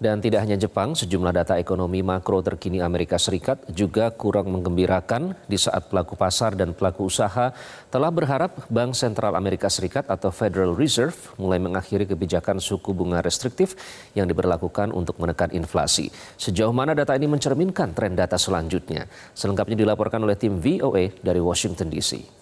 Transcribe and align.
Dan 0.00 0.24
tidak 0.24 0.48
hanya 0.48 0.56
Jepang, 0.56 0.96
sejumlah 0.96 1.28
data 1.28 1.60
ekonomi 1.60 2.00
makro 2.00 2.40
terkini 2.40 2.80
Amerika 2.80 3.20
Serikat 3.20 3.68
juga 3.68 4.08
kurang 4.08 4.48
menggembirakan 4.48 5.36
di 5.44 5.60
saat 5.60 5.92
pelaku 5.92 6.16
pasar 6.16 6.56
dan 6.56 6.72
pelaku 6.72 7.12
usaha 7.12 7.52
telah 7.92 8.08
berharap 8.08 8.64
Bank 8.72 8.96
Sentral 8.96 9.36
Amerika 9.36 9.68
Serikat 9.68 10.08
atau 10.08 10.32
Federal 10.32 10.72
Reserve 10.72 11.36
mulai 11.36 11.60
mengakhiri 11.60 12.08
kebijakan 12.08 12.64
suku 12.64 12.96
bunga 12.96 13.20
restriktif 13.20 13.76
yang 14.16 14.24
diberlakukan 14.24 14.88
untuk 14.88 15.20
menekan 15.20 15.52
inflasi. 15.52 16.08
Sejauh 16.40 16.72
mana 16.72 16.96
data 16.96 17.12
ini 17.12 17.28
mencerminkan 17.28 17.92
tren 17.92 18.16
data 18.16 18.40
selanjutnya? 18.40 19.04
Selengkapnya 19.36 19.84
dilaporkan 19.84 20.24
oleh 20.24 20.40
tim 20.40 20.64
VOA 20.64 21.12
dari 21.20 21.44
Washington 21.44 21.92
DC. 21.92 22.39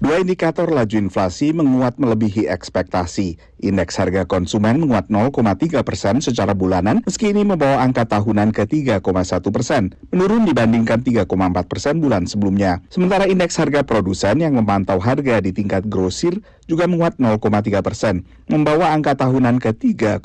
Dua 0.00 0.16
indikator 0.16 0.64
laju 0.72 0.96
inflasi 0.96 1.52
menguat 1.52 2.00
melebihi 2.00 2.48
ekspektasi. 2.48 3.36
Indeks 3.60 4.00
harga 4.00 4.24
konsumen 4.24 4.80
menguat 4.80 5.12
0,3 5.12 5.84
persen 5.84 6.24
secara 6.24 6.56
bulanan, 6.56 7.04
meski 7.04 7.36
ini 7.36 7.44
membawa 7.44 7.84
angka 7.84 8.08
tahunan 8.08 8.48
ke 8.48 8.64
3,1 8.64 9.04
persen, 9.52 9.92
menurun 10.08 10.48
dibandingkan 10.48 11.04
3,4 11.04 11.28
persen 11.68 12.00
bulan 12.00 12.24
sebelumnya. 12.24 12.80
Sementara 12.88 13.28
indeks 13.28 13.60
harga 13.60 13.84
produsen 13.84 14.40
yang 14.40 14.56
memantau 14.56 14.96
harga 14.96 15.36
di 15.44 15.52
tingkat 15.52 15.84
grosir 15.84 16.40
juga 16.64 16.88
menguat 16.88 17.20
0,3 17.20 17.84
persen, 17.84 18.24
membawa 18.48 18.96
angka 18.96 19.20
tahunan 19.20 19.60
ke 19.60 19.76
3,1 19.76 20.24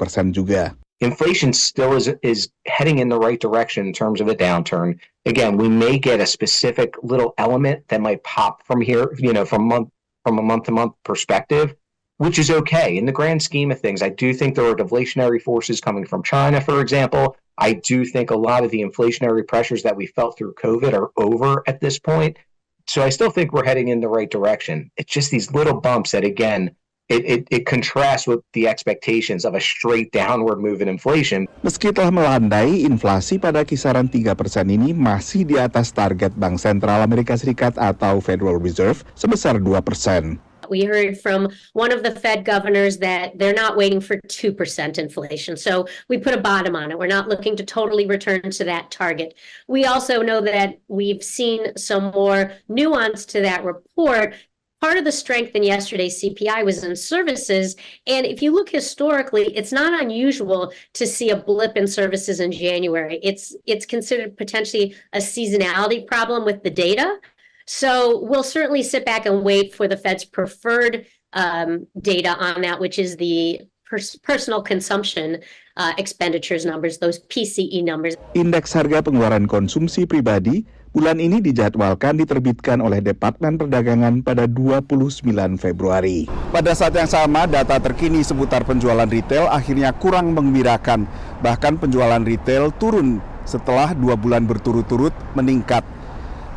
persen 0.00 0.32
juga. 0.32 0.80
Inflation 1.00 1.52
still 1.52 1.94
is 1.94 2.08
is 2.22 2.50
heading 2.66 2.98
in 2.98 3.08
the 3.08 3.18
right 3.18 3.40
direction 3.40 3.86
in 3.86 3.92
terms 3.92 4.20
of 4.20 4.28
a 4.28 4.34
downturn. 4.34 4.98
Again, 5.26 5.56
we 5.56 5.68
may 5.68 5.98
get 5.98 6.20
a 6.20 6.26
specific 6.26 6.94
little 7.02 7.34
element 7.38 7.88
that 7.88 8.00
might 8.00 8.22
pop 8.24 8.66
from 8.66 8.80
here, 8.80 9.14
you 9.18 9.32
know, 9.32 9.44
from 9.44 9.66
month 9.66 9.88
from 10.24 10.38
a 10.38 10.42
month 10.42 10.64
to 10.64 10.72
month 10.72 10.94
perspective, 11.04 11.74
which 12.18 12.38
is 12.38 12.50
okay 12.50 12.96
in 12.96 13.06
the 13.06 13.12
grand 13.12 13.42
scheme 13.42 13.70
of 13.70 13.80
things. 13.80 14.02
I 14.02 14.10
do 14.10 14.34
think 14.34 14.54
there 14.54 14.66
are 14.66 14.76
deflationary 14.76 15.40
forces 15.40 15.80
coming 15.80 16.06
from 16.06 16.22
China, 16.22 16.60
for 16.60 16.80
example. 16.80 17.36
I 17.56 17.74
do 17.74 18.04
think 18.04 18.30
a 18.30 18.36
lot 18.36 18.64
of 18.64 18.70
the 18.70 18.82
inflationary 18.82 19.46
pressures 19.46 19.82
that 19.82 19.96
we 19.96 20.06
felt 20.06 20.36
through 20.36 20.54
COVID 20.54 20.92
are 20.92 21.10
over 21.16 21.62
at 21.66 21.80
this 21.80 21.98
point. 21.98 22.38
So 22.86 23.02
I 23.02 23.10
still 23.10 23.30
think 23.30 23.52
we're 23.52 23.64
heading 23.64 23.88
in 23.88 24.00
the 24.00 24.08
right 24.08 24.30
direction. 24.30 24.90
It's 24.96 25.12
just 25.12 25.30
these 25.30 25.52
little 25.52 25.80
bumps 25.80 26.10
that 26.10 26.24
again 26.24 26.74
it, 27.10 27.26
it, 27.26 27.42
it 27.50 27.62
contrasts 27.66 28.30
with 28.30 28.40
the 28.54 28.70
expectations 28.70 29.44
of 29.44 29.58
a 29.58 29.60
straight 29.60 30.14
downward 30.14 30.62
move 30.62 30.80
in 30.80 30.86
inflation. 30.86 31.50
Meski 31.66 31.90
telah 31.90 32.14
melandai, 32.14 32.86
inflasi 32.86 33.42
pada 33.42 33.66
kisaran 33.66 34.06
3 34.06 34.32
persen 34.38 34.70
ini 34.70 34.94
masih 34.94 35.42
di 35.42 35.58
atas 35.58 35.90
target 35.90 36.30
Bank 36.38 36.62
Sentral 36.62 37.02
Amerika 37.02 37.34
Serikat 37.34 37.74
atau 37.76 38.22
Federal 38.22 38.62
Reserve 38.62 39.02
sebesar 39.18 39.58
2 39.58 39.66
persen. 39.82 40.38
We 40.70 40.86
heard 40.86 41.18
from 41.18 41.50
one 41.72 41.90
of 41.90 42.06
the 42.06 42.14
Fed 42.14 42.46
governors 42.46 43.02
that 43.02 43.34
they're 43.34 43.52
not 43.52 43.74
waiting 43.74 43.98
for 43.98 44.22
2% 44.30 44.54
inflation. 45.02 45.58
So 45.58 45.90
we 46.06 46.14
put 46.14 46.32
a 46.32 46.38
bottom 46.38 46.78
on 46.78 46.94
it. 46.94 46.98
We're 46.98 47.10
not 47.10 47.26
looking 47.26 47.58
to 47.58 47.66
totally 47.66 48.06
return 48.06 48.46
to 48.54 48.64
that 48.70 48.94
target. 48.94 49.34
We 49.66 49.84
also 49.84 50.22
know 50.22 50.40
that 50.46 50.78
we've 50.86 51.26
seen 51.26 51.76
some 51.76 52.14
more 52.14 52.54
nuance 52.70 53.26
to 53.34 53.42
that 53.42 53.66
report 53.66 54.38
part 54.80 54.96
of 54.96 55.04
the 55.04 55.12
strength 55.12 55.54
in 55.54 55.62
yesterday's 55.62 56.22
CPI 56.22 56.64
was 56.64 56.82
in 56.82 56.96
services. 56.96 57.76
And 58.06 58.26
if 58.26 58.42
you 58.42 58.52
look 58.52 58.70
historically, 58.70 59.54
it's 59.56 59.72
not 59.72 60.00
unusual 60.00 60.72
to 60.94 61.06
see 61.06 61.30
a 61.30 61.36
blip 61.36 61.76
in 61.76 61.86
services 61.86 62.40
in 62.40 62.50
January. 62.52 63.20
It's 63.22 63.54
it's 63.66 63.86
considered 63.86 64.36
potentially 64.36 64.94
a 65.12 65.18
seasonality 65.18 66.06
problem 66.06 66.44
with 66.44 66.62
the 66.62 66.70
data. 66.70 67.18
So 67.66 68.20
we'll 68.24 68.42
certainly 68.42 68.82
sit 68.82 69.04
back 69.04 69.26
and 69.26 69.44
wait 69.44 69.74
for 69.74 69.86
the 69.86 69.96
Fed's 69.96 70.24
preferred 70.24 71.06
um, 71.34 71.86
data 72.00 72.30
on 72.30 72.62
that, 72.62 72.80
which 72.80 72.98
is 72.98 73.16
the 73.16 73.60
pers 73.84 74.16
personal 74.16 74.62
consumption 74.62 75.42
uh, 75.76 75.92
expenditures 75.98 76.66
numbers, 76.66 76.98
those 76.98 77.20
PCE 77.26 77.84
numbers. 77.84 78.16
Indeks 78.34 78.74
harga 78.74 79.02
pengeluaran 79.02 79.46
konsumsi 79.46 80.06
pribadi 80.06 80.64
bulan 80.90 81.22
ini 81.22 81.38
dijadwalkan 81.38 82.18
diterbitkan 82.18 82.82
oleh 82.82 82.98
Departemen 82.98 83.54
Perdagangan 83.54 84.26
pada 84.26 84.50
29 84.50 85.22
Februari. 85.54 86.26
Pada 86.50 86.74
saat 86.74 86.98
yang 86.98 87.06
sama, 87.06 87.46
data 87.46 87.78
terkini 87.78 88.26
seputar 88.26 88.66
penjualan 88.66 89.06
retail 89.06 89.46
akhirnya 89.46 89.94
kurang 89.94 90.34
mengembirakan. 90.34 91.06
Bahkan 91.46 91.78
penjualan 91.78 92.22
retail 92.26 92.74
turun 92.74 93.22
setelah 93.46 93.94
dua 93.94 94.18
bulan 94.18 94.50
berturut-turut 94.50 95.14
meningkat. 95.38 95.86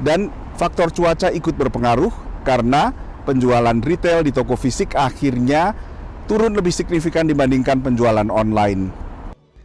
Dan 0.01 0.33
faktor 0.57 0.89
cuaca 0.89 1.29
ikut 1.29 1.53
berpengaruh 1.53 2.41
karena 2.41 2.89
penjualan 3.29 3.77
retail 3.85 4.25
di 4.25 4.33
toko 4.33 4.57
fisik 4.57 4.97
akhirnya 4.97 5.77
turun 6.25 6.57
lebih 6.57 6.73
signifikan 6.73 7.29
dibandingkan 7.29 7.85
penjualan 7.85 8.25
online. 8.33 9.02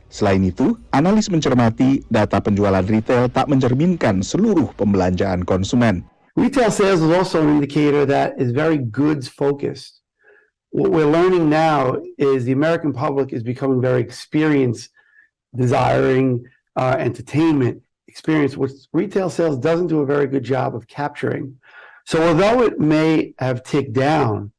Selain 0.08 0.40
itu, 0.40 0.72
analis 0.88 1.28
mencermati 1.28 2.00
data 2.08 2.40
penjualan 2.40 2.84
retail 2.84 3.28
tak 3.28 3.44
mencerminkan 3.52 4.24
seluruh 4.24 4.72
pembelanjaan 4.72 5.44
konsumen. 5.44 6.00
Retail 6.32 6.72
sales 6.72 7.04
is 7.04 7.12
also 7.12 7.44
an 7.44 7.60
indicator 7.60 8.08
that 8.08 8.40
is 8.40 8.56
very 8.56 8.80
goods 8.80 9.28
focused. 9.28 10.00
What 10.72 10.92
we're 10.92 11.08
learning 11.08 11.52
now 11.52 12.00
is 12.16 12.44
the 12.44 12.56
American 12.56 12.92
public 12.92 13.32
is 13.32 13.42
becoming 13.42 13.80
very 13.80 14.00
experience 14.00 14.88
desiring 15.52 16.44
uh, 16.76 16.96
entertainment 16.98 17.82
experience, 18.06 18.56
which 18.56 18.72
retail 18.92 19.28
sales 19.28 19.58
doesn't 19.58 19.88
do 19.88 20.00
a 20.00 20.06
very 20.06 20.26
good 20.26 20.44
job 20.44 20.74
of 20.74 20.88
capturing. 20.88 21.56
So 22.06 22.22
although 22.22 22.62
it 22.64 22.80
may 22.80 23.34
have 23.38 23.62
ticked 23.62 23.92
down 23.92 24.52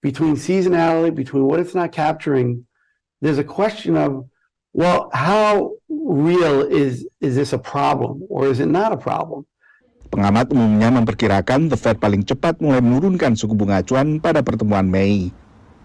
between 0.00 0.36
seasonality, 0.36 1.14
between 1.14 1.44
what 1.44 1.60
it's 1.60 1.74
not 1.74 1.92
capturing, 1.92 2.66
there's 3.20 3.38
a 3.38 3.44
question 3.44 3.96
of 3.96 4.24
well, 4.74 5.08
how 5.14 5.72
real 5.88 6.66
is 6.66 7.06
is 7.22 7.38
this 7.38 7.54
a 7.54 7.62
problem 7.62 8.26
or 8.28 8.50
is 8.50 8.58
it 8.60 8.68
not 8.68 8.90
a 8.90 9.00
problem? 9.00 9.46
Pengamat 10.12 10.54
umumnya 10.54 10.94
memperkirakan 10.94 11.72
The 11.72 11.78
Fed 11.78 11.98
paling 11.98 12.22
cepat 12.22 12.62
mulai 12.62 12.78
menurunkan 12.78 13.34
suku 13.34 13.56
bunga 13.56 13.82
acuan 13.82 14.22
pada 14.22 14.44
pertemuan 14.44 14.86
Mei. 14.86 15.34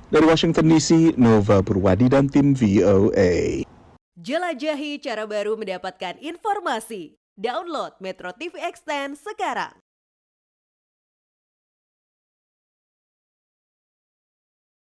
Dari 0.10 0.26
Washington 0.26 0.70
DC, 0.70 1.18
Nova 1.22 1.62
Purwadi 1.62 2.10
dan 2.10 2.30
tim 2.30 2.58
VOA. 2.58 3.62
Jelajahi 4.20 5.00
cara 5.00 5.26
baru 5.30 5.54
mendapatkan 5.56 6.18
informasi. 6.22 7.18
Download 7.40 7.96
Metro 8.04 8.36
TV 8.36 8.58
Extend 8.60 9.16
sekarang. 9.16 9.80